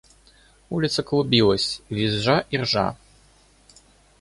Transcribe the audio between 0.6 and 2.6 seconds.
Улица клубилась, визжа и